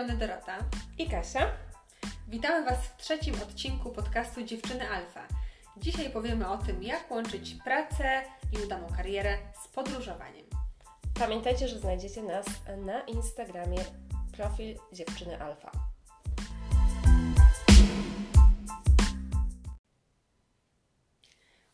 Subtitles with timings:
[0.00, 0.58] strony Dorota
[0.98, 1.50] i Kasia.
[2.28, 5.26] Witamy Was w trzecim odcinku podcastu Dziewczyny Alfa.
[5.76, 10.46] Dzisiaj powiemy o tym, jak łączyć pracę i udaną karierę z podróżowaniem.
[11.18, 12.46] Pamiętajcie, że znajdziecie nas
[12.76, 13.78] na Instagramie
[14.36, 15.70] profil Dziewczyny Alfa.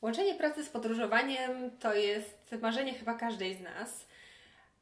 [0.03, 4.07] Łączenie pracy z podróżowaniem to jest marzenie chyba każdej z nas,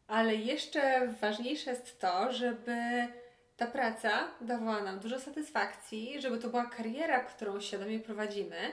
[0.07, 3.09] ale jeszcze ważniejsze jest to, żeby
[3.57, 8.73] ta praca dawała nam dużo satysfakcji, żeby to była kariera, którą świadomie prowadzimy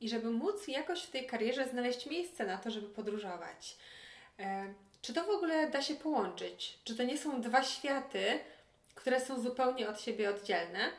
[0.00, 3.76] i żeby móc jakoś w tej karierze znaleźć miejsce na to, żeby podróżować.
[4.38, 6.78] E, czy to w ogóle da się połączyć?
[6.84, 8.38] Czy to nie są dwa światy,
[8.94, 10.90] które są zupełnie od siebie oddzielne?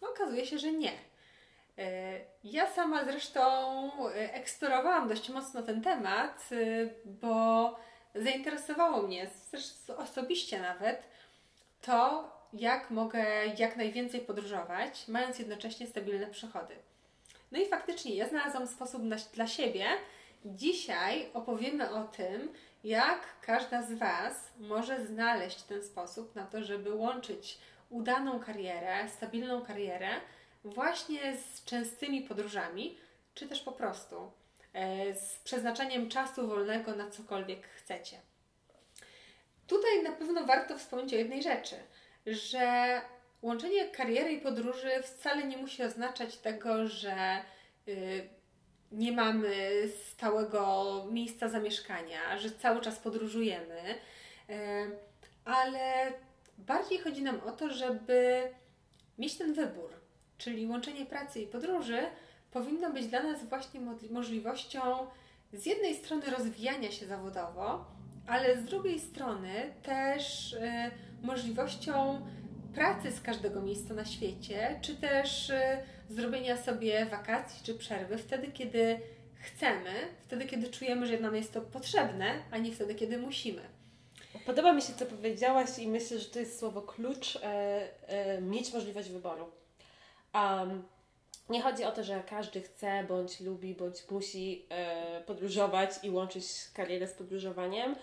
[0.00, 0.92] Okazuje się, że nie.
[1.78, 3.42] E, ja sama zresztą
[4.08, 6.48] e, eksplorowałam dość mocno ten temat,
[7.04, 7.76] bo
[8.14, 11.02] zainteresowało mnie, zresztą osobiście nawet,
[11.82, 13.24] to, jak mogę
[13.58, 16.74] jak najwięcej podróżować, mając jednocześnie stabilne przychody.
[17.52, 19.86] No i faktycznie ja znalazłam sposób na, dla siebie.
[20.44, 22.52] Dzisiaj opowiemy o tym,
[22.84, 27.58] jak każda z Was może znaleźć ten sposób na to, żeby łączyć
[27.90, 30.08] udaną karierę, stabilną karierę
[30.64, 32.98] właśnie z częstymi podróżami,
[33.34, 34.32] czy też po prostu
[34.72, 38.20] e, z przeznaczeniem czasu wolnego na cokolwiek chcecie.
[39.66, 41.76] Tutaj na pewno warto wspomnieć o jednej rzeczy,
[42.26, 43.00] że
[43.42, 47.42] łączenie kariery i podróży wcale nie musi oznaczać tego, że
[47.88, 48.28] y,
[48.92, 49.82] nie mamy
[50.12, 53.94] stałego miejsca zamieszkania, że cały czas podróżujemy,
[54.50, 54.54] y,
[55.44, 56.12] ale
[56.58, 58.42] bardziej chodzi nam o to, żeby
[59.18, 59.90] mieć ten wybór,
[60.38, 61.98] czyli łączenie pracy i podróży
[62.50, 65.06] powinno być dla nas właśnie możliwością
[65.52, 67.84] z jednej strony rozwijania się zawodowo,
[68.26, 70.90] ale z drugiej strony też y,
[71.22, 72.20] możliwością
[72.74, 75.78] pracy z każdego miejsca na świecie, czy też y,
[76.08, 79.00] zrobienia sobie wakacji czy przerwy wtedy, kiedy
[79.34, 79.90] chcemy,
[80.26, 83.62] wtedy, kiedy czujemy, że nam jest to potrzebne, a nie wtedy, kiedy musimy.
[84.46, 87.40] Podoba mi się, co powiedziałaś, i myślę, że to jest słowo klucz e,
[88.08, 89.50] e, mieć możliwość wyboru.
[90.34, 90.82] Um,
[91.48, 96.46] nie chodzi o to, że każdy chce, bądź lubi, bądź musi e, podróżować i łączyć
[96.74, 97.96] karierę z podróżowaniem,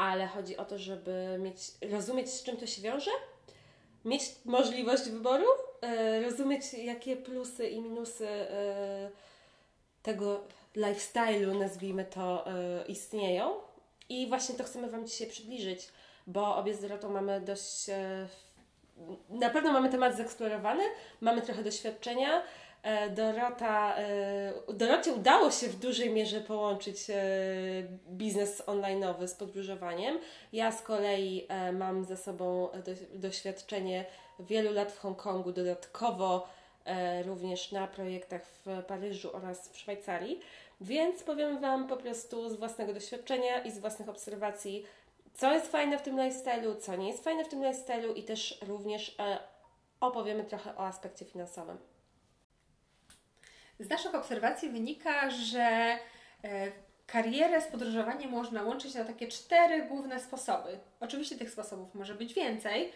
[0.00, 1.56] ale chodzi o to, żeby mieć,
[1.90, 3.10] rozumieć, z czym to się wiąże,
[4.04, 5.44] mieć możliwość wyboru,
[5.82, 9.10] e, rozumieć, jakie plusy i minusy e,
[10.02, 10.44] tego
[10.76, 13.54] lifestyle'u, nazwijmy to, e, istnieją.
[14.08, 15.88] I właśnie to chcemy Wam dzisiaj przybliżyć,
[16.26, 17.86] bo obie z Dorotą mamy dość.
[19.28, 20.82] Na pewno mamy temat zeksplorowany,
[21.20, 22.42] mamy trochę doświadczenia,
[23.16, 27.14] Dorota, e, Dorocie udało się w dużej mierze połączyć e,
[28.08, 30.18] biznes online'owy z podróżowaniem.
[30.52, 32.68] Ja z kolei mam za sobą
[33.14, 34.04] doświadczenie
[34.38, 36.48] wielu lat w Hongkongu, dodatkowo
[37.24, 40.40] również na projektach w Paryżu oraz w Szwajcarii.
[40.80, 44.84] Więc powiem Wam po prostu z własnego doświadczenia i z własnych obserwacji,
[45.34, 48.60] co jest fajne w tym lifestyle'u, co nie jest fajne w tym lifestyle'u i też
[48.66, 49.16] również
[50.00, 51.89] opowiemy trochę o aspekcie finansowym.
[53.80, 55.98] Z naszych obserwacji wynika, że e,
[57.06, 60.78] karierę z podróżowaniem można łączyć na takie cztery główne sposoby.
[61.00, 62.92] Oczywiście tych sposobów może być więcej,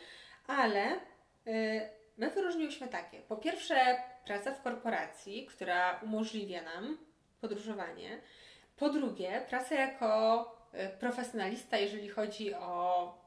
[0.46, 0.98] ale e,
[2.16, 3.20] my wyróżniłyśmy takie.
[3.20, 3.96] Po pierwsze,
[4.26, 6.98] praca w korporacji, która umożliwia nam
[7.40, 8.20] podróżowanie.
[8.76, 13.24] Po drugie, praca jako e, profesjonalista, jeżeli chodzi o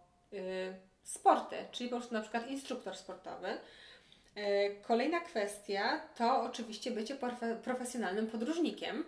[1.04, 3.58] sporty, czyli po prostu na przykład instruktor sportowy.
[4.38, 7.18] E, kolejna kwestia to oczywiście bycie
[7.64, 9.04] profesjonalnym podróżnikiem,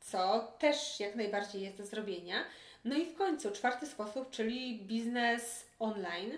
[0.00, 2.44] co też jak najbardziej jest do zrobienia.
[2.84, 6.32] No i w końcu czwarty sposób, czyli biznes online.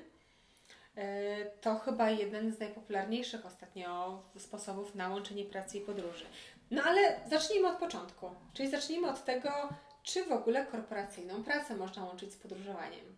[0.97, 6.25] E, to chyba jeden z najpopularniejszych ostatnio sposobów na łączenie pracy i podróży.
[6.71, 9.51] No ale zacznijmy od początku, czyli zacznijmy od tego,
[10.03, 13.17] czy w ogóle korporacyjną pracę można łączyć z podróżowaniem.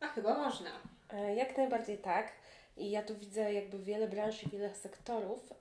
[0.00, 0.70] A chyba można.
[1.10, 2.32] E, jak najbardziej tak.
[2.78, 5.52] I ja tu widzę jakby wiele branż i wiele sektorów.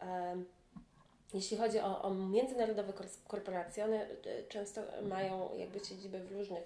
[1.33, 2.93] Jeśli chodzi o, o międzynarodowe
[3.27, 4.07] korporacje, one e,
[4.49, 6.63] często mają jakby siedzibę w różnych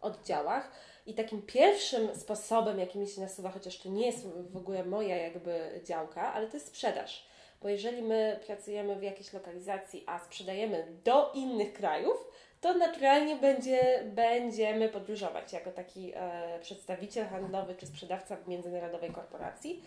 [0.00, 0.70] oddziałach
[1.06, 5.16] i takim pierwszym sposobem, jaki mi się nasuwa, chociaż to nie jest w ogóle moja
[5.16, 7.26] jakby działka, ale to jest sprzedaż.
[7.62, 12.28] Bo jeżeli my pracujemy w jakiejś lokalizacji, a sprzedajemy do innych krajów,
[12.64, 19.82] to naturalnie będzie, będziemy podróżować jako taki e, przedstawiciel handlowy czy sprzedawca międzynarodowej korporacji.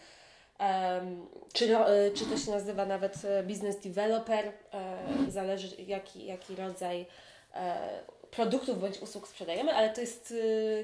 [1.53, 4.51] Czy, e, czy to się nazywa nawet e, business developer, e,
[5.27, 7.05] zależy jaki, jaki rodzaj
[8.31, 10.33] produktów bądź usług sprzedajemy, ale to jest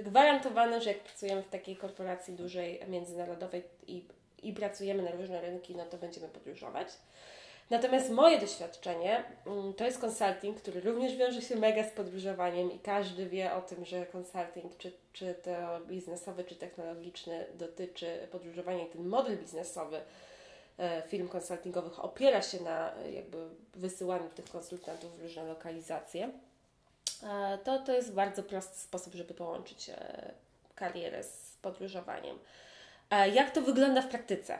[0.03, 4.05] gwarantowane, że jak pracujemy w takiej korporacji dużej, międzynarodowej i,
[4.43, 6.87] i pracujemy na różne rynki, no to będziemy podróżować.
[7.69, 12.79] Natomiast moje doświadczenie mm, to jest konsulting, który również wiąże się mega z podróżowaniem i
[12.79, 15.51] każdy wie o tym, że konsulting, czy, czy to
[15.87, 20.01] biznesowy, czy technologiczny, dotyczy podróżowania i ten model biznesowy
[20.77, 23.37] e, firm konsultingowych opiera się na e, jakby
[23.75, 26.31] wysyłaniu tych konsultantów w różne lokalizacje.
[27.23, 29.91] E, to, to jest bardzo prosty sposób, żeby połączyć
[30.75, 32.39] karierę z podróżowaniem.
[33.33, 34.59] Jak to wygląda w praktyce?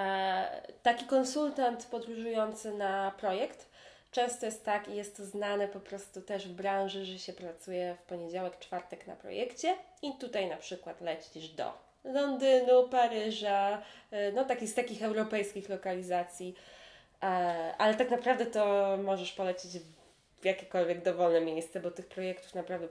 [0.00, 3.70] E, taki konsultant podróżujący na projekt
[4.10, 7.96] często jest tak i jest to znane po prostu też w branży, że się pracuje
[8.00, 11.72] w poniedziałek, czwartek na projekcie i tutaj na przykład lecisz do
[12.04, 16.54] Londynu, Paryża, e, no takich, z takich europejskich lokalizacji,
[17.22, 17.26] e,
[17.78, 19.78] ale tak naprawdę to możesz polecieć
[20.40, 22.88] w jakiekolwiek dowolne miejsce, bo tych projektów naprawdę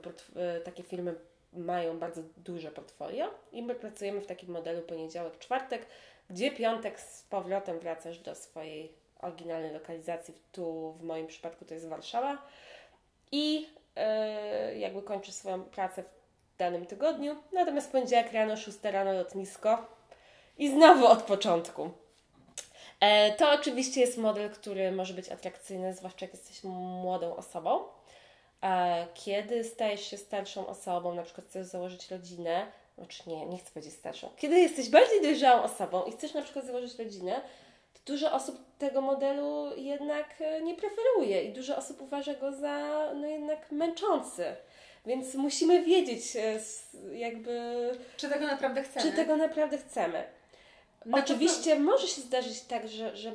[0.64, 1.14] takie firmy
[1.52, 5.86] mają bardzo duże portfolio i my pracujemy w takim modelu poniedziałek, czwartek,
[6.30, 10.34] gdzie piątek z powrotem wracasz do swojej oryginalnej lokalizacji.
[10.52, 12.38] Tu w moim przypadku to jest Warszawa.
[13.32, 13.68] I
[14.70, 17.36] yy, jakby kończysz swoją pracę w danym tygodniu.
[17.52, 19.86] Natomiast poniedziałek rano, 6 rano lotnisko
[20.58, 21.90] i znowu od początku.
[23.00, 27.84] E, to oczywiście jest model, który może być atrakcyjny, zwłaszcza jak jesteś młodą osobą.
[28.62, 32.66] E, kiedy stajesz się starszą osobą, na przykład chcesz założyć rodzinę,
[33.00, 34.28] znaczy nie, nie chcę powiedzieć starszą.
[34.36, 37.40] Kiedy jesteś bardziej dojrzałą osobą i chcesz na przykład założyć rodzinę,
[37.92, 43.08] to dużo osób tego modelu jednak e, nie preferuje i dużo osób uważa go za
[43.14, 44.44] no jednak męczący.
[45.06, 46.60] Więc musimy wiedzieć e,
[47.12, 47.90] jakby...
[48.16, 49.10] Czy tego naprawdę chcemy.
[49.10, 50.24] Czy tego naprawdę chcemy.
[51.12, 51.80] Oczywiście to...
[51.80, 53.32] może się zdarzyć tak, że, że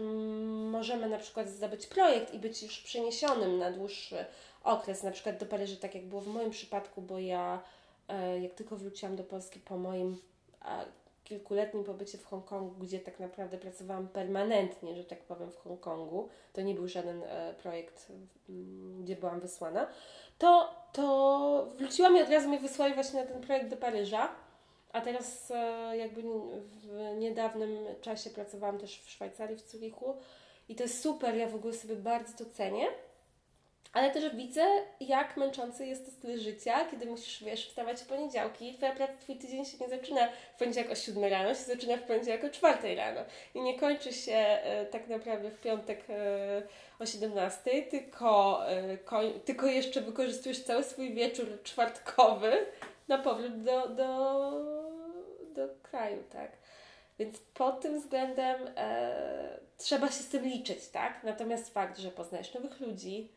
[0.70, 4.26] możemy na przykład zdobyć projekt i być już przeniesionym na dłuższy
[4.64, 7.62] okres, na przykład do Paryża, tak jak było w moim przypadku, bo ja
[8.42, 10.18] jak tylko wróciłam do Polski po moim
[11.26, 16.62] kilkuletnim pobycie w Hongkongu, gdzie tak naprawdę pracowałam permanentnie, że tak powiem, w Hongkongu, to
[16.62, 18.12] nie był żaden e, projekt,
[19.00, 19.88] gdzie byłam wysłana,
[20.38, 24.30] to, to wróciłam i od razu mnie wysłali właśnie na ten projekt do Paryża.
[24.94, 27.70] A teraz e, jakby w niedawnym
[28.02, 30.16] czasie pracowałam też w Szwajcarii, w Zurichu
[30.70, 32.88] i to jest super, ja w ogóle sobie bardzo to cenię
[33.96, 34.66] ale też widzę,
[35.00, 38.74] jak męczący jest to styl życia, kiedy musisz, wiesz, wstawać w poniedziałki.
[38.74, 42.02] Twoja praca, twój tydzień się nie zaczyna w poniedziałek o 7 rano, się zaczyna w
[42.04, 43.22] poniedziałek o 4 rano.
[43.54, 46.62] I nie kończy się e, tak naprawdę w piątek e,
[47.00, 52.66] o 17, tylko, e, ko, tylko jeszcze wykorzystujesz cały swój wieczór czwartkowy
[53.08, 54.52] na powrót do, do,
[55.54, 56.52] do kraju, tak?
[57.20, 61.24] Więc pod tym względem e, trzeba się z tym liczyć, tak?
[61.24, 63.35] Natomiast fakt, że poznajesz nowych ludzi,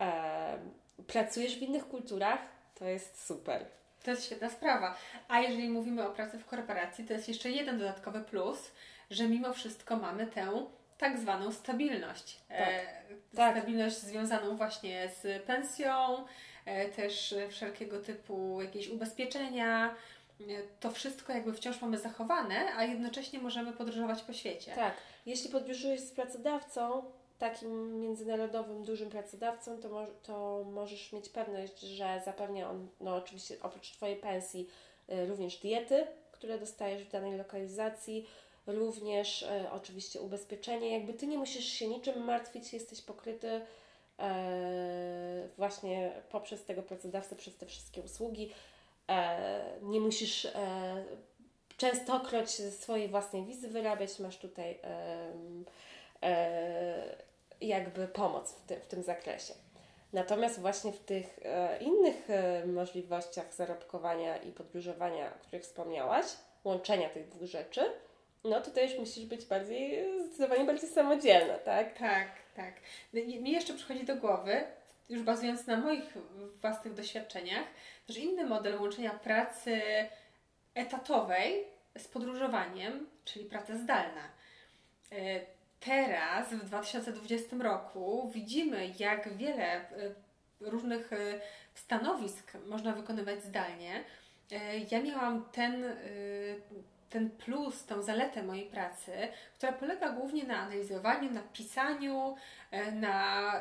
[0.00, 0.58] e,
[1.06, 2.40] pracujesz w innych kulturach,
[2.78, 3.66] to jest super.
[4.02, 4.96] To jest świetna sprawa.
[5.28, 8.70] A jeżeli mówimy o pracy w korporacji, to jest jeszcze jeden dodatkowy plus,
[9.10, 10.66] że mimo wszystko mamy tę
[10.98, 12.36] tak zwaną stabilność.
[12.48, 12.68] E, tak.
[12.68, 13.56] E, tak.
[13.56, 16.24] Stabilność związaną właśnie z pensją,
[16.66, 19.94] e, też wszelkiego typu jakieś ubezpieczenia.
[20.40, 20.44] E,
[20.80, 24.72] to wszystko jakby wciąż mamy zachowane, a jednocześnie możemy podróżować po świecie.
[24.74, 24.94] Tak.
[25.26, 27.02] Jeśli podróżujesz z pracodawcą,
[27.38, 33.56] takim międzynarodowym, dużym pracodawcą, to, mo to możesz mieć pewność, że zapewnia on, no oczywiście
[33.62, 34.68] oprócz Twojej pensji,
[35.12, 38.26] y, również diety, które dostajesz w danej lokalizacji,
[38.66, 40.90] również y, oczywiście ubezpieczenie.
[40.90, 43.60] Jakby Ty nie musisz się niczym martwić, jesteś pokryty y,
[45.56, 48.50] właśnie poprzez tego pracodawcę, przez te wszystkie usługi.
[49.82, 50.48] nie musisz
[51.76, 54.78] częstokroć swojej własnej wizy wyrabiać, masz tutaj
[57.60, 59.54] jakby pomoc w, ty, w tym zakresie.
[60.12, 66.26] Natomiast właśnie w tych e, innych e, możliwościach zarobkowania i podróżowania, o których wspomniałaś,
[66.64, 67.80] łączenia tych dwóch rzeczy,
[68.44, 71.98] no tutaj już musisz być bardziej, zdecydowanie bardziej samodzielna, tak?
[71.98, 72.74] Tak, tak.
[73.12, 74.64] Mi jeszcze przychodzi do głowy,
[75.08, 76.14] już bazując na moich
[76.60, 77.66] własnych doświadczeniach,
[78.06, 79.80] też inny model łączenia pracy
[80.74, 81.64] etatowej
[81.98, 84.28] z podróżowaniem, czyli praca zdalna.
[85.84, 89.84] Teraz, w 2020 roku, widzimy, jak wiele e,
[90.60, 91.16] różnych e,
[91.74, 94.04] stanowisk można wykonywać zdalnie.
[94.52, 95.84] E, ja miałam ten,
[97.10, 99.12] ten plus, tą zaletę mojej pracy,
[99.54, 102.36] która polega głównie na analizowaniu, na pisaniu,
[102.92, 103.52] na,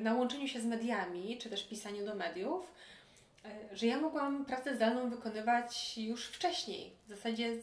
[0.00, 2.72] na łączeniu się z mediami, czy też pisaniu do mediów
[3.72, 6.96] że ja mogłam pracę zdalną wykonywać już wcześniej.
[7.06, 7.56] W zasadzie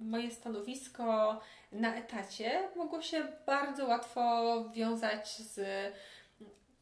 [0.00, 1.40] moje stanowisko
[1.72, 5.54] na etacie mogło się bardzo łatwo wiązać z,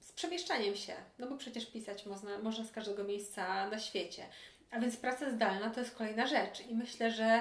[0.01, 4.23] z przemieszczaniem się, no bo przecież pisać można, można z każdego miejsca na świecie.
[4.71, 7.41] A więc praca zdalna to jest kolejna rzecz i myślę, że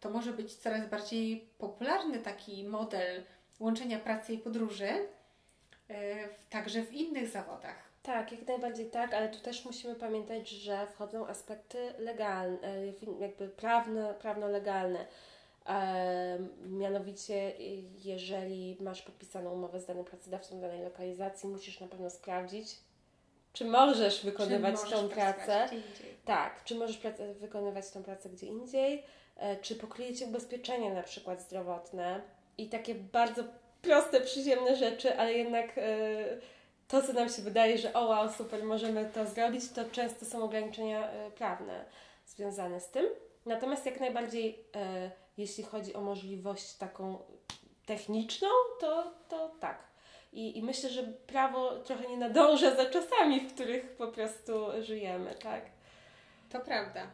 [0.00, 3.24] to może być coraz bardziej popularny taki model
[3.60, 4.88] łączenia pracy i podróży,
[5.88, 5.96] yy,
[6.50, 7.93] także w innych zawodach.
[8.04, 12.86] Tak, jak najbardziej tak, ale tu też musimy pamiętać, że wchodzą aspekty legalne, e,
[13.20, 15.06] jakby prawne, prawno-legalne.
[15.66, 17.52] E, mianowicie,
[18.04, 22.76] jeżeli masz podpisaną umowę z danym pracodawcą w danej lokalizacji, musisz na pewno sprawdzić,
[23.52, 25.68] czy możesz wykonywać czy tą pracę.
[26.24, 27.00] Tak, czy możesz
[27.40, 29.02] wykonywać tą pracę gdzie indziej,
[29.36, 32.20] e, czy pokryje Cię ubezpieczenie na przykład zdrowotne
[32.58, 33.44] i takie bardzo
[33.82, 35.84] proste, przyziemne rzeczy, ale jednak e,
[36.88, 40.44] to, co nam się wydaje, że o wow, super, możemy to zrobić, to często są
[40.44, 41.84] ograniczenia e, prawne
[42.26, 43.06] związane z tym.
[43.46, 47.18] Natomiast jak najbardziej, e, jeśli chodzi o możliwość taką
[47.86, 48.48] techniczną,
[48.80, 49.84] to, to tak.
[50.32, 55.34] I, I myślę, że prawo trochę nie nadąża za czasami, w których po prostu żyjemy,
[55.42, 55.64] tak?
[56.50, 57.06] To prawda.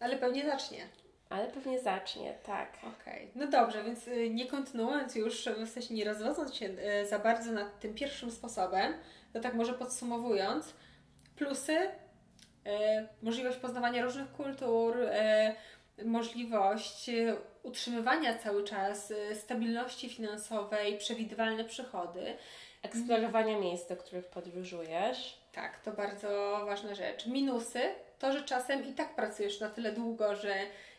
[0.00, 0.88] Ale pewnie zacznie.
[1.30, 2.78] Ale pewnie zacznie, tak.
[2.78, 3.28] Okej, okay.
[3.34, 7.52] no dobrze, więc y, nie kontynuując już, w sensie nie rozwodząc się y, za bardzo
[7.52, 8.94] nad tym pierwszym sposobem,
[9.32, 10.74] to tak może podsumowując,
[11.36, 11.88] plusy, y,
[13.22, 14.96] możliwość poznawania różnych kultur,
[16.04, 17.10] możliwość
[17.62, 22.36] utrzymywania cały czas stabilności finansowej, przewidywalne przychody.
[22.82, 25.38] Eksplorowania miejsc, do których podróżujesz.
[25.52, 27.26] Tak, to bardzo ważna rzecz.
[27.26, 27.80] Minusy
[28.18, 30.54] to, że czasem i tak pracujesz na tyle długo, że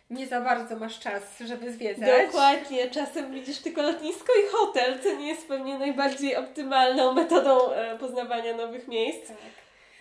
[0.10, 2.26] nie za bardzo masz czas, żeby zwiedzać.
[2.26, 7.98] Dokładnie, czasem widzisz tylko lotnisko i hotel, co nie jest pewnie najbardziej optymalną metodą e,
[7.98, 9.28] poznawania nowych miejsc.
[9.28, 9.38] Tak.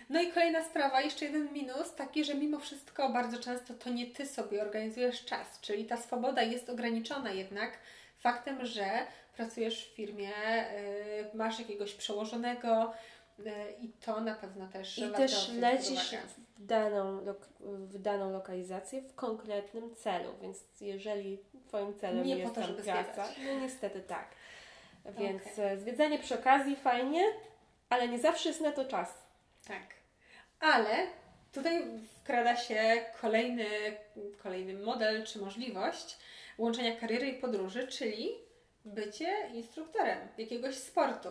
[0.09, 4.07] No i kolejna sprawa, jeszcze jeden minus, taki, że mimo wszystko bardzo często to nie
[4.07, 7.71] Ty sobie organizujesz czas, czyli ta swoboda jest ograniczona jednak
[8.19, 8.85] faktem, że
[9.35, 12.93] pracujesz w firmie, yy, masz jakiegoś przełożonego,
[13.81, 16.15] I to na pewno też I też lecisz
[16.57, 17.19] w daną,
[17.59, 22.75] w daną lokalizację w konkretnym celu, więc jeżeli Twoim celem nie jest po to, tam
[22.75, 24.27] praca, no niestety tak.
[25.05, 25.65] Więc okay.
[25.65, 27.23] E, zwiedzanie przy okazji fajnie,
[27.89, 29.13] ale nie zawsze jest na to czas.
[29.67, 29.83] Tak.
[30.59, 31.07] Ale
[31.51, 31.83] tutaj
[32.21, 33.67] wkrada się kolejny,
[34.43, 36.17] kolejny model czy możliwość
[36.57, 38.31] łączenia kariery i podróży, czyli
[38.85, 41.29] bycie instruktorem jakiegoś sportu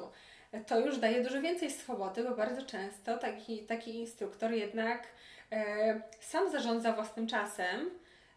[0.67, 5.07] to już daje dużo więcej swobody, bo bardzo często taki, taki instruktor jednak
[5.53, 7.91] e, sam zarządza własnym czasem,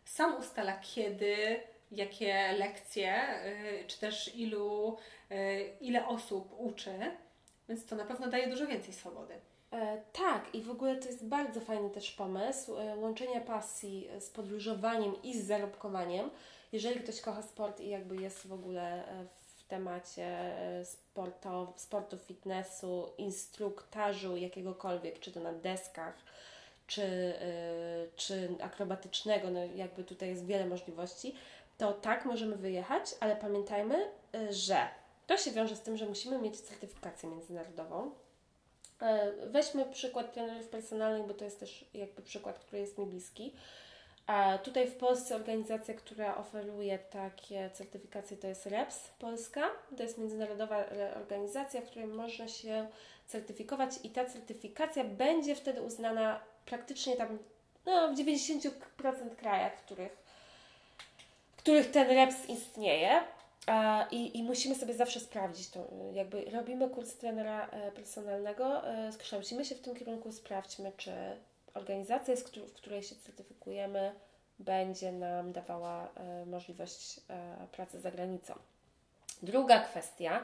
[0.05, 1.59] sam ustala kiedy,
[1.91, 4.97] jakie lekcje, e, czy też ilu,
[5.29, 6.91] e, ile osób uczy,
[7.69, 9.33] więc to na pewno daje dużo więcej swobody.
[9.73, 14.29] E, tak, i w ogóle to jest bardzo fajny też pomysł e, łączenia pasji z
[14.29, 16.29] podróżowaniem i z zarobkowaniem.
[16.71, 19.25] Jeżeli ktoś kocha sport i jakby jest w ogóle e,
[19.67, 26.13] temacie e, sportu, sportu fitnessu, instruktażu jakiegokolwiek, czy to na deskach,
[26.87, 31.35] czy, yy, czy akrobatycznego, no jakby tutaj jest wiele możliwości,
[31.77, 34.87] to tak możemy wyjechać, ale pamiętajmy, yy, że
[35.27, 38.11] to się wiąże z tym, że musimy mieć certyfikację międzynarodową.
[39.47, 43.53] Weźmy przykład trenerów personalnych, bo to jest też jakby przykład, który jest mi bliski.
[44.27, 49.61] A tutaj w Polsce organizacja, która oferuje takie certyfikacje to jest REPS Polska.
[49.97, 52.87] To jest międzynarodowa organizacja, w której można się
[53.27, 57.37] certyfikować i ta certyfikacja będzie wtedy uznana praktycznie tam
[57.85, 58.71] no, w 90%
[59.37, 60.17] krajach, w których,
[61.53, 63.23] w których ten REPS istnieje.
[64.11, 65.87] I, I musimy sobie zawsze sprawdzić to.
[66.13, 71.11] Jakby robimy kurs trenera e, personalnego, e, kształcimy się w tym kierunku, sprawdźmy, czy
[71.77, 72.35] organizacja,
[72.67, 74.11] w której się certyfikujemy,
[74.59, 78.53] będzie nam dawała e, możliwość e, pracy za granicą.
[79.41, 80.43] Druga kwestia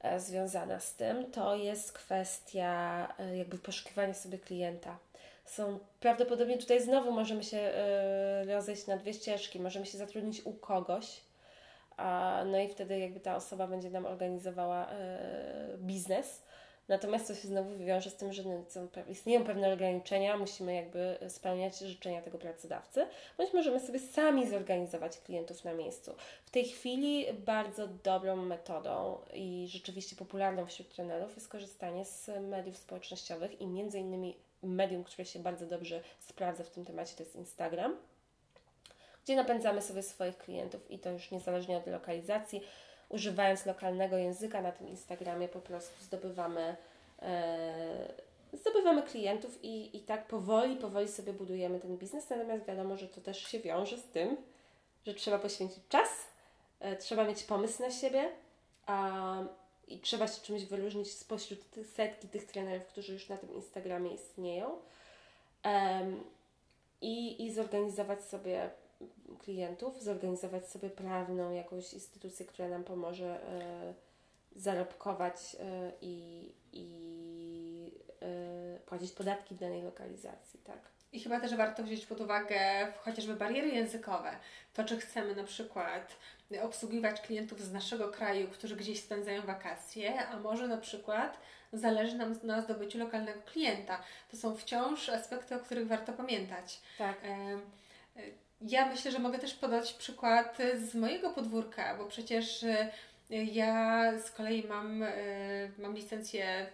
[0.00, 4.98] e, związana z tym to jest kwestia jakby poszukiwania sobie klienta.
[5.44, 7.72] Są prawdopodobnie tutaj znowu możemy się
[8.46, 9.60] rozejść na dwie ścieżki.
[9.60, 11.20] Możemy się zatrudnić u kogoś,
[12.46, 14.88] no i wtedy jakby ta osoba będzie nam organizowała
[15.76, 16.42] biznes
[16.88, 18.42] Natomiast to się znowu wiąże z tym, że
[19.08, 23.06] istnieją pewne ograniczenia, musimy jakby spełniać życzenia tego pracodawcy,
[23.38, 26.14] bądź możemy sobie sami zorganizować klientów na miejscu.
[26.44, 32.76] W tej chwili bardzo dobrą metodą i rzeczywiście popularną wśród trenerów jest korzystanie z mediów
[32.76, 37.36] społecznościowych i między innymi medium, które się bardzo dobrze sprawdza w tym temacie, to jest
[37.36, 37.96] Instagram,
[39.24, 42.62] gdzie napędzamy sobie swoich klientów i to już niezależnie od lokalizacji
[43.08, 46.76] używając lokalnego języka na tym Instagramie po prostu zdobywamy,
[47.22, 48.12] e,
[48.52, 52.30] zdobywamy klientów i, i tak powoli, powoli sobie budujemy ten biznes.
[52.30, 54.36] Natomiast wiadomo, że to też się wiąże z tym,
[55.06, 56.08] że trzeba poświęcić czas,
[56.80, 58.30] e, trzeba mieć pomysł na siebie.
[58.86, 59.38] A
[59.88, 64.14] i trzeba się czymś wyróżnić spośród tych setki tych trenerów, którzy już na tym Instagramie
[64.14, 64.78] istnieją.
[67.00, 68.70] I, I zorganizować sobie
[69.38, 73.40] klientów, zorganizować sobie prawną jakąś instytucję, która nam pomoże
[74.54, 76.52] y, zarobkować y, i,
[78.22, 80.78] y, płacić podatki w danej lokalizacji, tak.
[81.12, 82.58] I chyba też warto wziąć pod uwagę
[82.98, 84.30] chociażby bariery językowe.
[84.74, 86.16] To, czy chcemy na przykład
[86.62, 91.38] obsługiwać klientów z naszego kraju, którzy gdzieś spędzają wakacje, a może na przykład
[91.72, 94.02] zależy nam na zdobyciu lokalnego klienta.
[94.30, 96.80] To są wciąż aspekty, o których warto pamiętać.
[96.98, 97.16] Tak.
[98.60, 102.90] Ja myślę, że mogę też podać przykład z mojego podwórka, bo przecież e,
[103.30, 105.08] ja z kolei mam, e,
[105.78, 106.66] mam licencję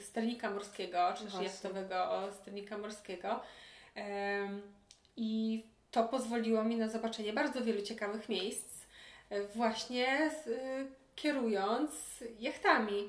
[0.00, 3.40] sternika morskiego, czy też jachtowego sternika morskiego.
[5.16, 8.86] I to pozwoliło mi na zobaczenie bardzo wielu ciekawych miejsc,
[9.30, 10.30] e, właśnie
[11.16, 13.08] kierując jachtami.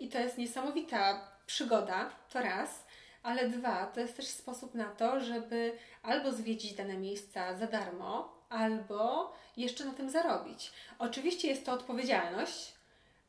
[0.00, 2.86] I to jest niesamowita przygoda, to raz,
[3.24, 8.38] ale dwa, to jest też sposób na to, żeby albo zwiedzić dane miejsca za darmo,
[8.48, 10.72] albo jeszcze na tym zarobić.
[10.98, 12.74] Oczywiście jest to odpowiedzialność,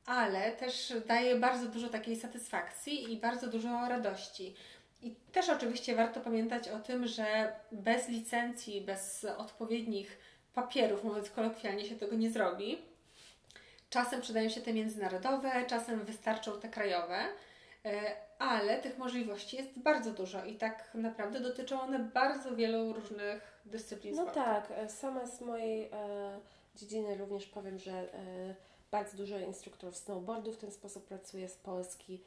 [0.06, 4.56] ale też daje bardzo dużo takiej satysfakcji i bardzo dużo radości.
[5.02, 10.18] I też oczywiście warto pamiętać o tym, że bez licencji, bez odpowiednich
[10.54, 12.78] papierów, mówiąc kolokwialnie, się tego nie zrobi.
[13.90, 17.20] Czasem przydają się te międzynarodowe, czasem wystarczą te krajowe,
[17.86, 23.62] e, ale tych możliwości jest bardzo dużo i tak naprawdę dotyczą one bardzo wielu różnych
[23.66, 24.40] dyscyplin no sportu.
[24.40, 25.90] No tak, e, sama z mojej e,
[26.76, 28.56] dziedziny również powiem, że e,
[28.92, 32.24] bardzo dużo instruktorów snowboardu w ten sposób pracuje z Polski.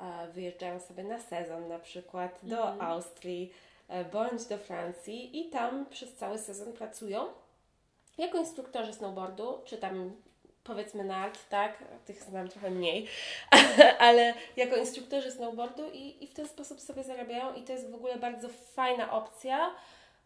[0.00, 2.80] E, wyjeżdżają sobie na sezon na przykład do mm.
[2.80, 3.52] Austrii
[3.88, 7.26] e, bądź do Francji i tam przez cały sezon pracują
[8.18, 10.16] jako instruktorzy snowboardu, czy tam
[10.64, 13.08] powiedzmy nart, tak, tych znam trochę mniej,
[13.98, 17.94] ale jako instruktorzy snowboardu i, i w ten sposób sobie zarabiają i to jest w
[17.94, 19.74] ogóle bardzo fajna opcja,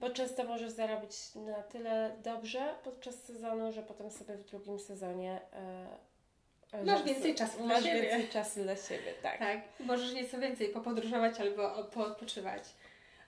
[0.00, 5.40] bo często możesz zarobić na tyle dobrze podczas sezonu, że potem sobie w drugim sezonie
[5.52, 8.02] e, Masz więcej czasu dla masz siebie.
[8.02, 9.38] więcej czasu dla siebie, tak.
[9.38, 12.62] Tak, możesz nieco więcej popodróżować albo poodpoczywać.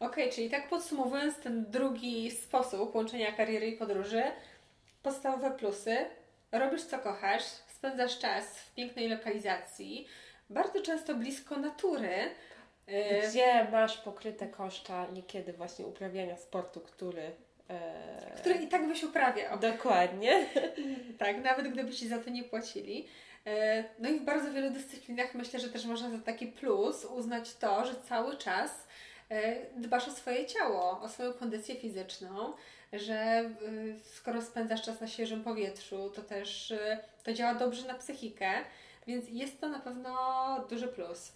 [0.00, 4.22] Ok, czyli tak podsumowując ten drugi sposób łączenia kariery i podróży,
[5.02, 5.96] podstawowe plusy
[6.58, 7.42] robisz co kochasz,
[7.76, 10.06] spędzasz czas w pięknej lokalizacji,
[10.50, 12.30] bardzo często blisko natury.
[12.88, 17.30] Y, Gdzie masz pokryte koszta niekiedy właśnie uprawiania sportu, który
[17.70, 18.32] e...
[18.36, 19.58] który i tak byś uprawiał.
[19.58, 20.46] Dokładnie.
[21.18, 23.08] tak, nawet gdyby Ci za to nie płacili.
[23.46, 27.54] E, no i w bardzo wielu dyscyplinach myślę, że też można za taki plus uznać
[27.54, 28.86] to, że cały czas
[29.30, 32.52] e, dbasz o swoje ciało, o swoją kondycję fizyczną,
[32.92, 37.94] że y, skoro spędzasz czas na świeżym powietrzu, to też y, to działa dobrze na
[37.94, 38.50] psychikę,
[39.06, 40.16] więc jest to na pewno
[40.70, 41.32] duży plus.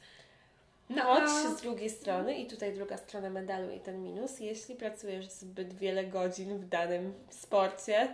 [0.91, 1.27] No, a...
[1.29, 6.05] z drugiej strony, i tutaj druga strona medalu i ten minus, jeśli pracujesz zbyt wiele
[6.05, 8.09] godzin w danym sporcie,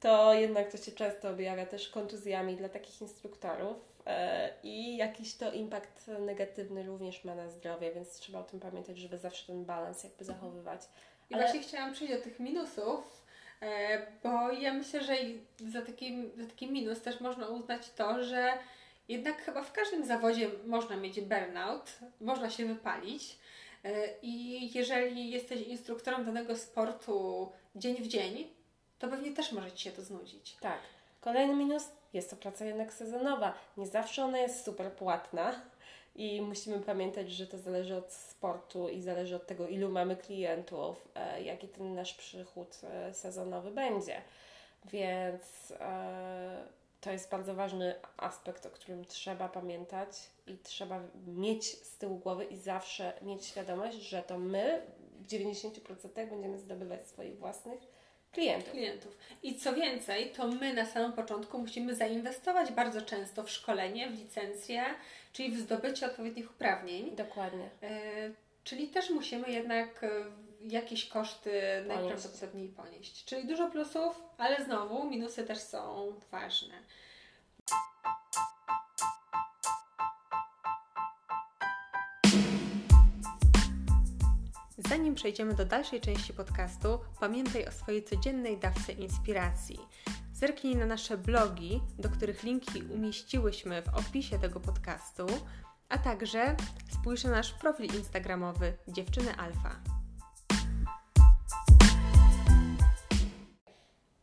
[0.00, 3.76] to jednak to się często objawia też kontuzjami dla takich instruktorów
[4.06, 8.98] e, i jakiś to impact negatywny również ma na zdrowie, więc trzeba o tym pamiętać,
[8.98, 10.80] żeby zawsze ten balans jakby zachowywać.
[11.30, 11.42] I Ale...
[11.42, 13.24] właśnie chciałam przejść do tych minusów,
[13.62, 15.16] e, bo ja myślę, że
[15.68, 18.52] za taki, za taki minus też można uznać to, że
[19.08, 23.38] jednak chyba w każdym zawodzie można mieć burnout, można się wypalić.
[23.84, 28.46] E, I jeżeli jesteś instruktorem danego sportu dzień w dzień,
[28.98, 30.56] to pewnie też może Ci się to znudzić.
[30.60, 30.78] Tak.
[31.20, 33.54] Kolejny minus jest to praca jednak sezonowa.
[33.76, 35.60] Nie zawsze ona jest super płatna
[36.14, 41.08] i musimy pamiętać, że to zależy od sportu i zależy od tego, ilu mamy klientów,
[41.14, 44.22] e, jaki ten nasz przychód e, sezonowy będzie.
[44.84, 46.66] Więc e,
[47.00, 52.44] to jest bardzo ważny aspekt, o którym trzeba pamiętać i trzeba mieć z tyłu głowy
[52.44, 54.86] i zawsze mieć świadomość, że to my
[55.20, 57.99] w 90% będziemy zdobywać swoich własnych
[58.32, 58.70] klientów.
[58.70, 59.16] klientów.
[59.42, 64.18] I co więcej, to my na samym początku musimy zainwestować bardzo często w szkolenie, w
[64.18, 64.84] licencję,
[65.32, 67.16] czyli w zdobycie odpowiednich uprawnień.
[67.16, 67.70] Dokładnie.
[67.82, 67.90] E,
[68.64, 70.08] czyli też musimy jednak e,
[70.68, 71.88] jakieś koszty ponieść.
[71.88, 73.24] najprawdopodobniej ponieść.
[73.24, 76.74] Czyli dużo plusów, ale znowu minusy też są ważne.
[84.90, 89.78] Zanim przejdziemy do dalszej części podcastu, pamiętaj o swojej codziennej dawce inspiracji.
[90.32, 95.26] Zerknij na nasze blogi, do których linki umieściłyśmy w opisie tego podcastu,
[95.88, 96.56] a także
[96.92, 99.80] spójrz na nasz profil instagramowy Dziewczyny Alfa.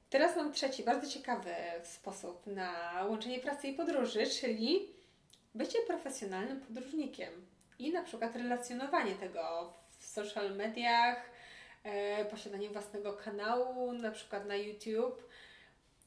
[0.10, 1.53] teraz mam trzeci, bardzo ciekawy
[1.84, 2.71] sposób na
[3.10, 4.95] łączenie pracy i podróży, czyli
[5.56, 7.30] bycie profesjonalnym podróżnikiem
[7.80, 11.30] i na przykład relacjonowanie tego w social mediach,
[11.84, 15.30] e, posiadanie własnego kanału, na przykład na YouTube.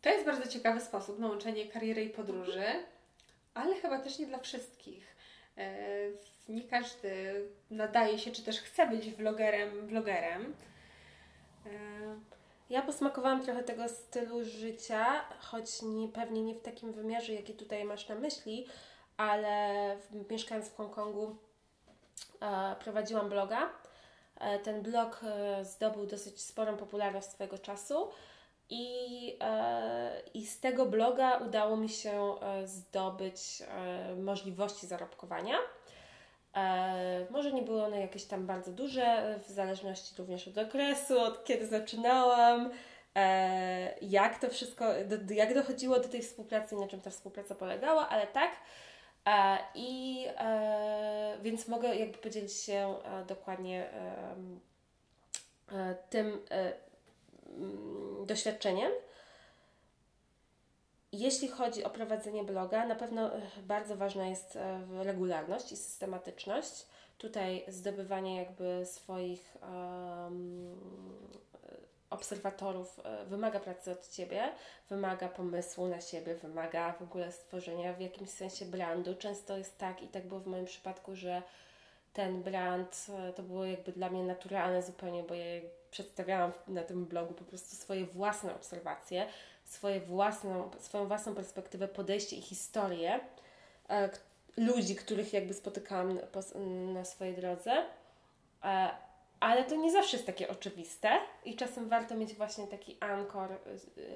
[0.03, 2.65] To jest bardzo ciekawy sposób na łączenie kariery i podróży,
[3.55, 5.17] ale chyba też nie dla wszystkich.
[5.59, 5.79] E,
[6.49, 10.55] nie każdy nadaje się, czy też chce być vlogerem, vlogerem.
[11.67, 11.71] E,
[12.71, 17.85] ja posmakowałam trochę tego stylu życia, choć nie, pewnie nie w takim wymiarze, jaki tutaj
[17.85, 18.67] masz na myśli,
[19.17, 21.37] ale w, mieszkając w Hongkongu
[22.41, 23.80] e, prowadziłam bloga.
[24.41, 28.09] E, ten blog e, zdobył dosyć sporą popularność swojego czasu
[28.71, 28.89] i,
[29.41, 33.63] e, i z tego bloga udało mi się zdobyć
[34.17, 35.57] możliwości zarobkowania.
[37.31, 41.67] może nie były one jakieś tam bardzo duże, w zależności również od okresu, od kiedy
[41.67, 42.71] zaczynałam,
[44.03, 44.85] jak to wszystko,
[45.31, 48.51] jak dochodziło do tej współpracy na czym ta współpraca polegała, ale tak.
[49.75, 50.25] I
[51.43, 52.95] więc mogę jakby podzielić się
[53.27, 53.91] dokładnie
[56.11, 56.41] tym,
[57.57, 58.93] Mm, doświadczeniem.
[61.13, 66.87] Jeśli chodzi o prowadzenie bloga, na pewno e, bardzo ważna jest e, regularność i systematyczność.
[67.19, 70.77] Tutaj zdobywanie jakby swoich um,
[72.11, 74.49] obserwatorów e, wymaga pracy od Ciebie,
[74.89, 79.15] wymaga pomysłu na siebie, wymaga w ogóle stworzenia w jakimś sensie brandu.
[79.15, 81.43] Często jest tak i tak było w moim przypadku, że
[82.13, 85.45] ten brand to było jakby dla mnie naturalne zupełnie, bo ja
[85.91, 89.27] przedstawiałam na tym blogu po prostu swoje własne obserwacje,
[89.65, 93.21] swoje własną, swoją własną perspektywę, podejście i historię
[93.91, 94.11] e,
[94.57, 96.19] ludzi, których jakby spotykałam
[96.95, 97.85] na swojej drodze.
[99.41, 103.59] Ale to nie zawsze jest takie oczywiste i czasem warto mieć właśnie taki ankor, e,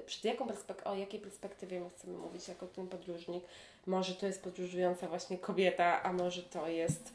[0.05, 3.43] przed jaką perspek- o jakiej perspektywie my chcemy mówić jako ten podróżnik.
[3.85, 7.13] Może to jest podróżująca właśnie kobieta, a może to jest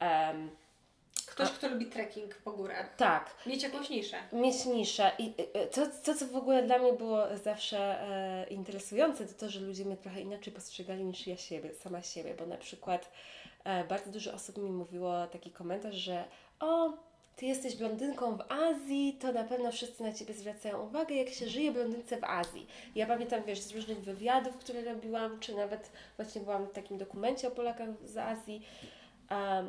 [0.00, 0.50] um,
[1.26, 2.96] Ktoś, kto lubi trekking po górach.
[2.96, 3.34] Tak.
[3.46, 4.16] Mieć jakąś niszę.
[4.32, 5.12] Mieć niszę.
[5.18, 9.34] I y, y, to, to co w ogóle dla mnie było zawsze e, interesujące, to
[9.34, 13.10] to, że ludzie mnie trochę inaczej postrzegali niż ja siebie, sama siebie, bo na przykład
[13.64, 16.24] e, bardzo dużo osób mi mówiło taki komentarz, że
[16.60, 16.92] o,
[17.38, 21.48] ty jesteś blondynką w Azji, to na pewno wszyscy na Ciebie zwracają uwagę, jak się
[21.48, 22.66] żyje blondynce w Azji.
[22.94, 27.48] Ja pamiętam, wiesz, z różnych wywiadów, które robiłam, czy nawet właśnie byłam w takim dokumencie
[27.48, 28.62] o Polakach z Azji,
[29.30, 29.68] um,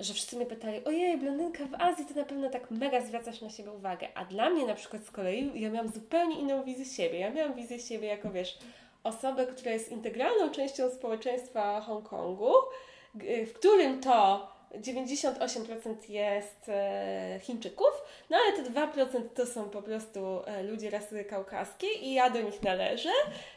[0.00, 3.50] że wszyscy mnie pytali, ojej, blondynka w Azji, to na pewno tak mega zwracasz na
[3.50, 4.08] siebie uwagę.
[4.14, 7.18] A dla mnie na przykład z kolei, ja miałam zupełnie inną wizję siebie.
[7.18, 8.58] Ja miałam wizję siebie jako, wiesz,
[9.04, 12.52] osobę, która jest integralną częścią społeczeństwa Hongkongu,
[13.46, 20.42] w którym to 98% jest e, Chińczyków, no ale te 2% to są po prostu
[20.46, 23.10] e, ludzie rasy kaukaskiej i ja do nich należę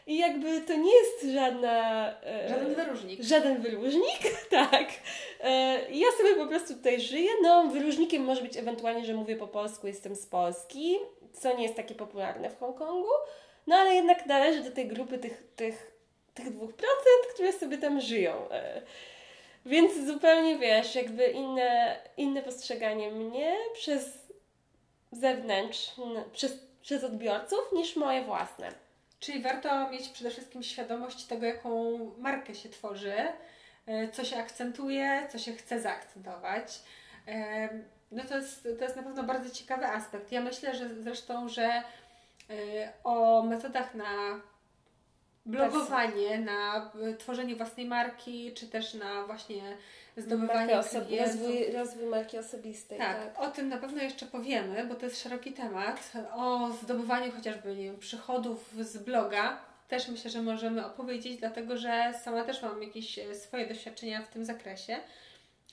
[0.08, 2.08] i jakby to nie jest żadna...
[2.24, 3.24] E, żaden wyróżnik.
[3.24, 4.88] Żaden wyróżnik, tak.
[5.92, 9.88] Ja sobie po prostu tutaj żyję, no wyróżnikiem może być ewentualnie, że mówię po polsku,
[9.88, 10.98] jestem z Polski,
[11.34, 13.10] co nie jest takie popularne w Hongkongu,
[13.68, 15.92] no ale jednak należę do tej grupy tych, tych,
[16.34, 16.68] tych 2%,
[17.34, 18.34] które sobie tam żyją.
[19.66, 24.24] Więc zupełnie wiesz, jakby inne, inne postrzeganie mnie przez
[25.12, 25.92] zewnątrz,
[26.34, 28.72] przez, przez odbiorców niż moje własne.
[29.20, 33.16] Czyli warto mieć przede wszystkim świadomość tego, jaką markę się tworzy,
[33.86, 36.80] e, co się akcentuje, co się chce zaakcentować.
[37.28, 37.70] E,
[38.12, 40.32] no to jest, to jest na pewno bardzo ciekawy aspekt.
[40.32, 41.84] Ja myślę, że zresztą, że e,
[43.04, 44.42] o metodach na
[45.46, 49.62] blogowanie, na tworzenie własnej marki, czy też na właśnie
[50.18, 52.98] zdobywanie osobi- rozwój, rozwój marki osobistej.
[52.98, 56.12] Tak, tak, o tym na pewno jeszcze powiemy, bo to jest szeroki temat.
[56.36, 62.14] O zdobywaniu chociażby nie wiem, przychodów z bloga też myślę, że możemy opowiedzieć, dlatego że
[62.24, 64.98] sama też mam jakieś e, swoje doświadczenia w tym zakresie.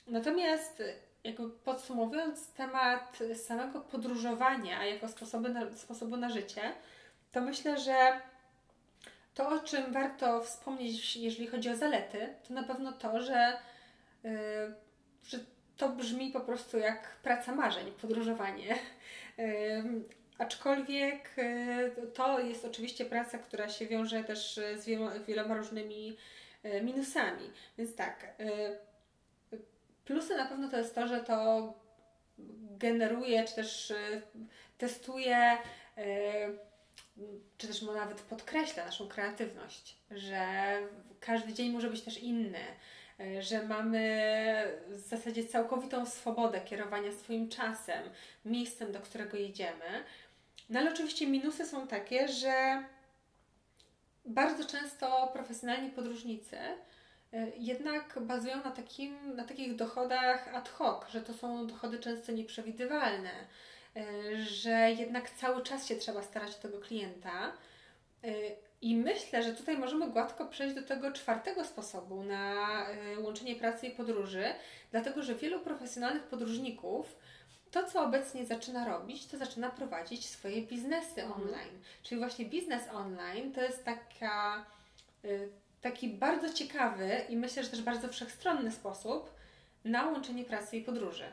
[0.07, 0.83] Natomiast
[1.23, 6.61] jakby podsumowując temat samego podróżowania jako sposobu na, sposobu na życie,
[7.31, 8.21] to myślę, że
[9.33, 13.57] to, o czym warto wspomnieć, jeżeli chodzi o zalety, to na pewno to, że,
[14.23, 14.31] yy,
[15.23, 15.39] że
[15.77, 18.75] to brzmi po prostu jak praca marzeń, podróżowanie.
[19.37, 19.45] Yy,
[20.37, 24.85] aczkolwiek yy, to jest oczywiście praca, która się wiąże też z
[25.27, 26.17] wieloma, różnymi
[26.63, 27.51] yy, minusami.
[27.77, 29.59] Więc tak, yy,
[30.05, 31.73] plusy na pewno to jest to, że to
[32.77, 33.93] generuje, czy też
[34.77, 35.57] testuje
[37.57, 40.47] czy też nawet podkreśla naszą kreatywność, że
[41.19, 42.63] każdy dzień może być też inny,
[43.19, 44.01] e, że mamy
[44.87, 48.03] w zasadzie całkowitą swobodę kierowania swoim czasem,
[48.45, 50.03] miejscem, do którego jedziemy.
[50.69, 52.83] No ale oczywiście minusy są takie, że
[54.25, 56.57] bardzo często profesjonalni podróżnicy
[57.33, 62.31] y, jednak bazują na, takim, na takich dochodach ad hoc, że to są dochody często
[62.31, 63.31] nieprzewidywalne,
[64.43, 67.53] że jednak cały czas się trzeba starać o tego klienta.
[68.25, 72.67] Y, I myślę, że tutaj możemy gładko przejść do tego czwartego sposobu na
[73.17, 74.43] łączenie pracy i podróży,
[74.91, 77.15] dlatego że wielu profesjonalnych podróżników
[77.71, 81.41] to, co obecnie zaczyna robić, to zaczyna prowadzić swoje biznesy mhm.
[81.41, 81.79] online.
[82.03, 84.65] Czyli właśnie biznes online to jest taka,
[85.25, 85.49] y,
[85.81, 89.31] taki bardzo ciekawy i myślę, że też bardzo wszechstronny sposób
[89.85, 91.25] na łączenie pracy i podróży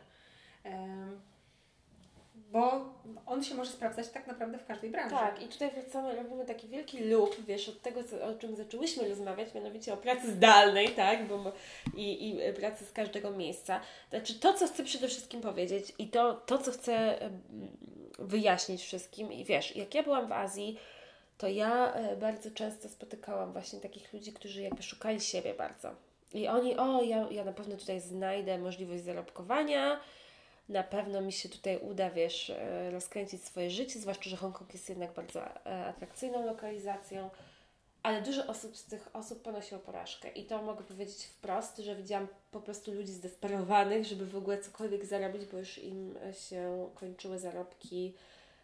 [2.51, 2.94] bo
[3.27, 5.14] on się może sprawdzać tak naprawdę w każdej branży.
[5.14, 9.09] Tak, i tutaj wracamy, robimy taki wielki loop, wiesz, od tego, co, o czym zaczęłyśmy
[9.09, 11.53] rozmawiać, mianowicie o pracy zdalnej, tak, bo,
[11.96, 13.81] i, i pracy z każdego miejsca.
[14.11, 17.18] Znaczy to, co chcę przede wszystkim powiedzieć i to, to co chcę
[18.18, 20.79] wyjaśnić wszystkim i wiesz, jak ja byłam w Azji,
[21.38, 25.90] to ja e, bardzo często spotykałam właśnie takich ludzi, którzy jakby szukali siebie bardzo.
[26.35, 30.01] I oni, o, ja, ja na pewno tutaj znajdę możliwość zarobkowania,
[30.68, 34.88] na pewno mi się tutaj uda, wiesz, e, rozkręcić swoje życie, zwłaszcza, że Hongkong jest
[34.88, 37.31] jednak bardzo e, atrakcyjną lokalizacją,
[38.02, 40.28] ale dużo osób z tych osób ponosiło porażkę.
[40.28, 45.04] I to mogę powiedzieć wprost, że widziałam po prostu ludzi zdesperowanych, żeby w ogóle cokolwiek
[45.04, 46.14] zarobić, bo już im
[46.48, 48.14] się kończyły zarobki,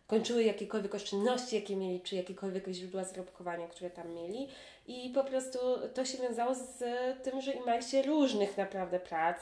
[0.07, 4.49] kończyły jakiekolwiek oszczędności, jakie mieli, czy jakiekolwiek źródła zarobkowania, które tam mieli.
[4.87, 5.59] I po prostu
[5.95, 6.85] to się wiązało z
[7.23, 9.37] tym, że imali się różnych naprawdę prac,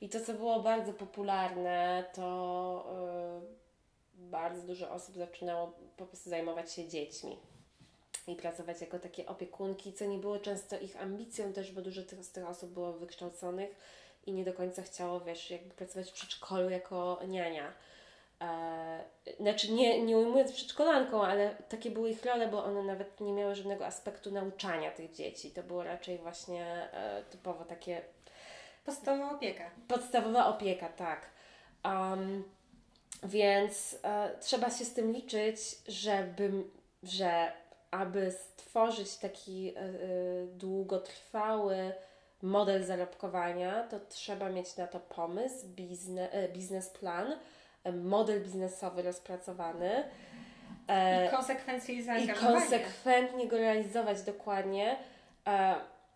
[0.00, 2.86] i to, co było bardzo popularne, to
[4.14, 7.36] yy, bardzo dużo osób zaczynało po prostu zajmować się dziećmi
[8.26, 12.24] i pracować jako takie opiekunki, co nie było często ich ambicją też, bo dużo tych,
[12.24, 13.70] z tych osób było wykształconych
[14.26, 17.72] i nie do końca chciało, wiesz, jakby pracować w przedszkolu jako niania.
[18.40, 19.04] E,
[19.40, 23.54] znaczy nie, nie ujmując przedszkolanką, ale takie były ich role, bo one nawet nie miały
[23.54, 25.50] żadnego aspektu nauczania tych dzieci.
[25.50, 28.02] To było raczej właśnie e, typowo takie
[28.86, 29.64] Podstawowa opieka.
[29.88, 31.26] Podstawowa opieka, tak.
[31.84, 32.44] Um,
[33.22, 36.64] więc e, trzeba się z tym liczyć, żeby,
[37.02, 37.52] że
[37.90, 39.92] aby stworzyć taki e, e
[40.46, 41.92] długotrwały
[42.42, 47.36] model zarobkowania, to trzeba mieć na to pomysł, biznes, e, biznesplan,
[47.84, 50.04] e, model biznesowy rozpracowany.
[50.88, 51.30] E, I
[52.02, 52.56] zaangażowanie.
[52.56, 54.96] I konsekwentnie go realizować dokładnie.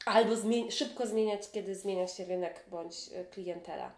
[0.06, 0.34] Albo
[0.70, 3.92] szybko zmieniać, kiedy zmienia się rynek bądź e, klientela.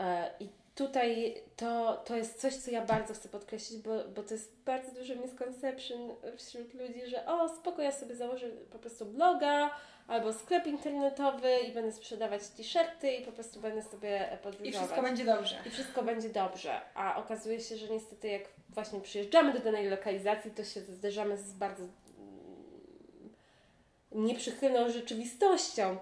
[0.00, 4.34] E, I tutaj to, to jest coś, co ja bardzo chcę podkreślić, bo, bo to
[4.34, 9.70] jest bardzo duży misconception wśród ludzi, że o, spoko, ja sobie założę po prostu bloga
[10.08, 14.68] albo sklep internetowy i będę sprzedawać t-shirty i po prostu będę sobie podróżować.
[14.68, 15.56] I wszystko będzie dobrze.
[15.66, 16.80] I wszystko będzie dobrze.
[16.94, 21.52] A okazuje się, że niestety jak właśnie przyjeżdżamy do danej lokalizacji, to się zderzamy z
[21.52, 21.84] bardzo
[24.14, 25.96] nieprzychylną rzeczywistością.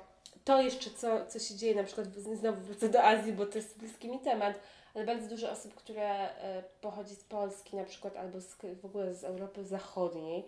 [0.45, 2.07] To jeszcze, co, co się dzieje, na przykład
[2.39, 4.61] znowu wrócę do Azji, bo to jest bliski mi temat,
[4.95, 9.15] ale bardzo dużo osób, które e, pochodzi z Polski na przykład, albo z, w ogóle
[9.15, 10.45] z Europy Zachodniej,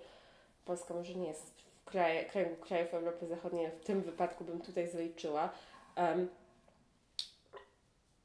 [0.65, 4.89] Polska może nie jest w kraju, kręgu krajów Europy Zachodniej, w tym wypadku bym tutaj
[4.89, 5.53] zaliczyła,
[5.97, 6.29] um,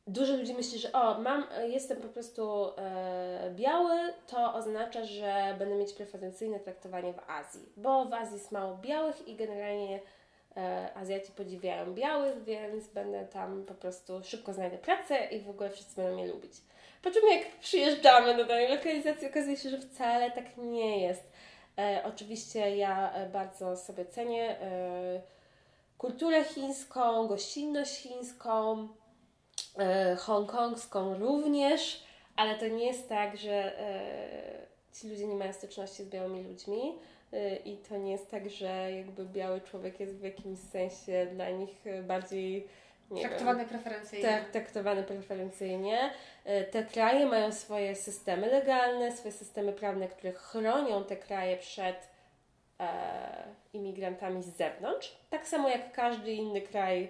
[0.09, 5.75] dużo ludzi myśli, że o, mam, jestem po prostu e, biały, to oznacza, że będę
[5.75, 9.99] mieć preferencyjne traktowanie w Azji, bo w Azji jest mało białych i generalnie
[10.57, 15.69] e, Azjaci podziwiają białych, więc będę tam po prostu szybko znajdę pracę i w ogóle
[15.69, 16.53] wszyscy będą mnie lubić.
[17.01, 21.23] Po czym jak przyjeżdżamy do danej lokalizacji, okazuje się, że wcale tak nie jest.
[21.77, 25.21] E, oczywiście ja e, bardzo sobie cenię e,
[25.97, 28.87] kulturę chińską, gościnność chińską,
[30.17, 32.03] hongkongską również,
[32.35, 36.97] ale to nie jest tak, że e, ci ludzie nie mają styczności z białymi ludźmi.
[37.33, 41.49] E, I to nie jest tak, że jakby biały człowiek jest w jakimś sensie dla
[41.49, 42.67] nich bardziej
[43.21, 44.29] traktowany wiem, preferencyjnie.
[44.29, 46.11] Tak, traktowany preferencyjnie.
[46.45, 52.07] E, te kraje mają swoje systemy legalne, swoje systemy prawne, które chronią te kraje przed
[52.79, 52.87] e,
[53.73, 55.15] imigrantami z zewnątrz.
[55.29, 57.09] Tak samo jak każdy inny kraj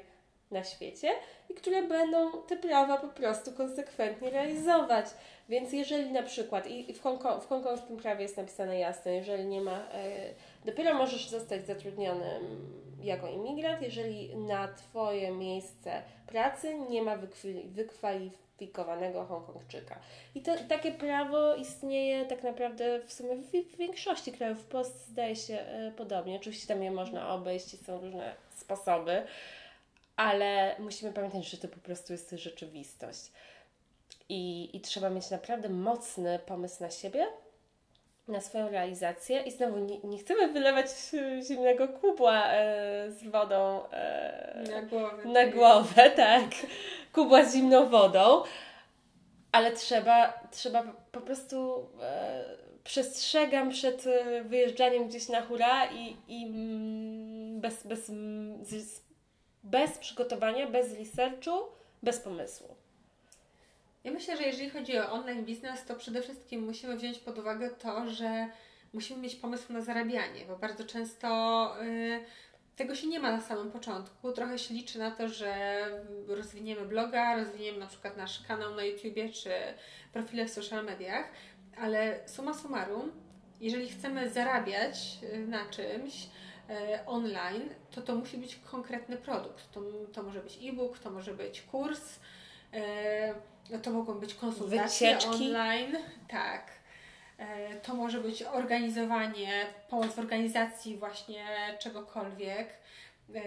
[0.52, 1.12] na świecie
[1.50, 5.06] i które będą te prawa po prostu konsekwentnie realizować.
[5.50, 9.62] Więc jeżeli na przykład, i w, Hongkong, w hongkongskim prawie jest napisane jasno, jeżeli nie
[9.62, 10.34] ma, e,
[10.66, 12.40] dopiero możesz zostać zatrudniony
[13.04, 17.18] jako imigrant, jeżeli na Twoje miejsce pracy nie ma
[17.66, 20.00] wykwalifikowanego Hongkongczyka.
[20.36, 24.60] I to, takie prawo istnieje tak naprawdę w sumie w, w większości krajów.
[24.60, 26.36] W Polsce zdaje się e, podobnie.
[26.36, 29.24] Oczywiście tam je można obejść i są różne sposoby
[30.20, 33.32] ale musimy pamiętać, że to po prostu jest rzeczywistość.
[34.30, 37.28] I, I trzeba mieć naprawdę mocny pomysł na siebie
[38.28, 40.88] na swoją realizację i znowu nie, nie chcemy wylewać
[41.44, 45.26] zimnego kubła e, z wodą e, na głowę.
[45.26, 46.44] Na głowę, tak.
[47.14, 48.44] Kubła z zimną wodą,
[49.52, 52.44] ale trzeba, trzeba po prostu e,
[52.84, 54.06] przestrzegam przed
[54.46, 58.12] wyjeżdżaniem gdzieś na hura i, i mm, bez, bez,
[59.64, 61.52] bez przygotowania, bez researchu,
[62.04, 62.76] bez pomysłu.
[64.04, 67.70] Ja myślę, że jeżeli chodzi o online biznes, to przede wszystkim musimy wziąć pod uwagę
[67.70, 68.50] to, że
[68.94, 71.28] musimy mieć pomysł na zarabianie, bo bardzo często
[71.84, 72.26] y,
[72.76, 74.32] tego się nie ma na samym początku.
[74.32, 75.80] Trochę się liczy na to, że
[76.28, 79.52] rozwiniemy bloga, rozwiniemy na przykład nasz kanał na YouTubie czy
[80.14, 81.26] profile w social mediach,
[81.78, 83.12] ale suma summarum,
[83.62, 86.14] jeżeli chcemy zarabiać y, na czymś,
[87.06, 89.72] online, to to musi być konkretny produkt.
[89.72, 89.82] To,
[90.14, 92.20] to może być e-book, to może być kurs,
[93.70, 95.46] no to mogą być konsultacje Wycieczki.
[95.46, 96.80] online, tak.
[97.40, 101.46] E, to może być organizowanie, pomoc w organizacji właśnie
[101.80, 102.68] czegokolwiek,
[103.36, 103.42] e,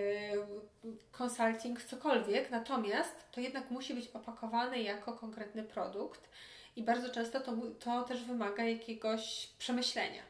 [1.19, 6.29] consulting, cokolwiek, natomiast to jednak musi być opakowane jako konkretny produkt
[6.77, 10.23] i bardzo często to, to też wymaga jakiegoś przemyślenia.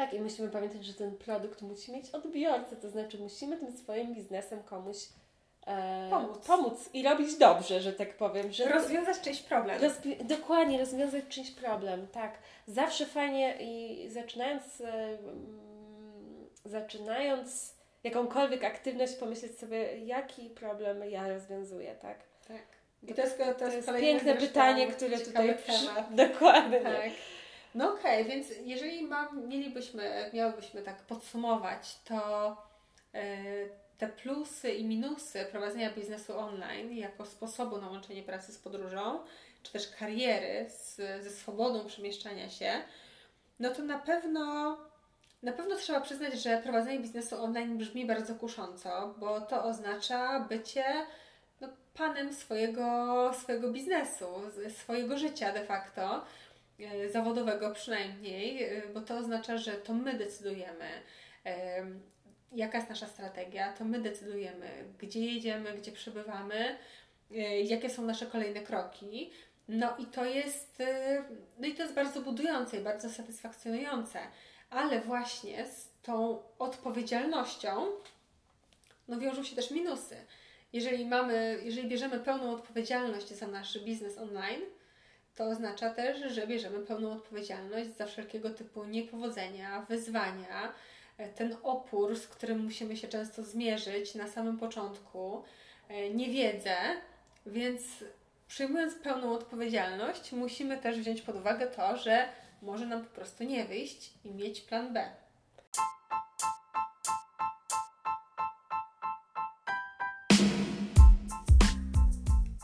[0.00, 4.14] Tak, i musimy pamiętać, że ten produkt musi mieć odbiorcę, to znaczy musimy tym swoim
[4.14, 4.96] biznesem komuś
[5.66, 6.46] e, pomóc.
[6.46, 8.52] pomóc i robić dobrze, że tak powiem.
[8.52, 9.80] Że rozwiązać czyjś problem.
[10.24, 12.38] Dokładnie, rozwiązać czyjś problem, tak.
[12.66, 15.18] Zawsze fajnie i zaczynając, e,
[16.64, 22.18] zaczynając jakąkolwiek aktywność, pomyśleć sobie, jaki problem ja rozwiązuję, tak.
[22.48, 22.62] Tak.
[23.02, 26.16] I to jest, to jest, to jest piękne pytanie, które tutaj przy...
[26.28, 26.80] Dokładnie.
[26.80, 27.10] Tak.
[27.74, 32.56] No okej, okay, więc jeżeli mam, mielibyśmy, miałybyśmy tak podsumować, to
[33.14, 33.20] yy,
[33.98, 39.18] te plusy i minusy prowadzenia biznesu online jako sposobu na łączenie pracy z podróżą,
[39.62, 42.72] czy też kariery z, ze swobodą przemieszczania się,
[43.60, 44.76] no to na pewno,
[45.42, 50.84] na pewno trzeba przyznać, że prowadzenie biznesu online brzmi bardzo kusząco, bo to oznacza bycie
[51.60, 54.26] no, panem swojego, swojego biznesu,
[54.78, 56.20] swojego życia de facto, e,
[57.10, 60.86] zawodowego przynajmniej, e, bo to oznacza, że to my decydujemy
[62.52, 66.78] jaka jest nasza strategia, to my decydujemy, gdzie jedziemy, gdzie przebywamy,
[67.64, 69.30] jakie są nasze kolejne kroki.
[69.68, 70.82] No i to jest,
[71.58, 74.18] no i to jest bardzo budujące i bardzo satysfakcjonujące,
[74.70, 77.86] ale właśnie z tą odpowiedzialnością
[79.08, 80.16] no wiążą się też minusy.
[80.72, 84.60] Jeżeli mamy, jeżeli bierzemy pełną odpowiedzialność za nasz biznes online,
[85.36, 90.72] to oznacza też, że bierzemy pełną odpowiedzialność za wszelkiego typu niepowodzenia, wyzwania,
[91.20, 95.42] E, ten opór, z którym musimy się często zmierzyć na samym początku,
[95.88, 96.76] e, niewiedzę,
[97.46, 97.82] więc
[98.48, 102.28] przyjmując pełną odpowiedzialność, musimy też wziąć pod uwagę to, że
[102.62, 105.10] może nam po prostu nie wyjść i mieć plan B.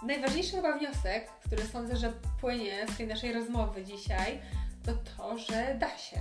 [0.06, 4.40] Najważniejszy chyba wniosek, który sądzę, że płynie z tej naszej rozmowy dzisiaj,
[4.84, 6.20] to to, że da się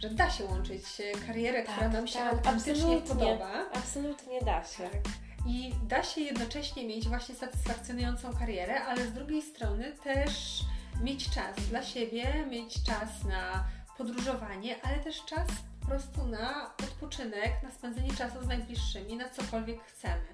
[0.00, 0.82] że da się łączyć
[1.26, 3.50] karierę, tak, która nam się tak, autentycznie podoba.
[3.74, 4.82] Absolutnie da się.
[4.82, 5.12] Tak.
[5.46, 10.60] I da się jednocześnie mieć właśnie satysfakcjonującą karierę, ale z drugiej strony też
[11.02, 13.64] mieć czas dla siebie, mieć czas na
[13.98, 15.48] podróżowanie, ale też czas
[15.80, 20.26] po prostu na odpoczynek, na spędzenie czasu z najbliższymi, na cokolwiek chcemy.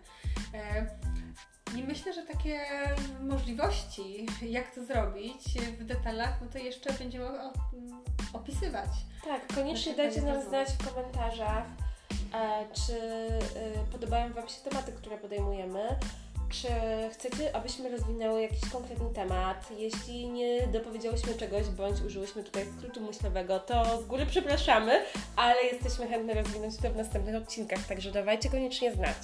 [1.77, 2.61] I myślę, że takie
[3.21, 5.43] możliwości, jak to zrobić
[5.79, 7.27] w detalach, no to jeszcze będziemy
[8.33, 8.89] opisywać.
[9.25, 11.65] Tak, koniecznie dajcie nam znać w komentarzach,
[12.35, 15.89] e, czy e, podobają Wam się tematy, które podejmujemy.
[16.49, 16.69] Czy
[17.13, 19.71] chcecie, abyśmy rozwinęły jakiś konkretny temat?
[19.79, 25.03] Jeśli nie dopowiedziałyśmy czegoś, bądź użyłyśmy tutaj skrótu myślowego, to z góry przepraszamy,
[25.37, 29.17] ale jesteśmy chętne rozwinąć to w następnych odcinkach, także dawajcie koniecznie znać.